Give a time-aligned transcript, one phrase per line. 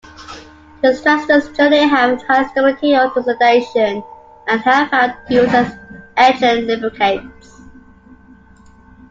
[0.81, 4.03] Tetraesters generally have high stability to oxidation
[4.47, 5.77] and have found use as
[6.17, 7.61] engine lubricants.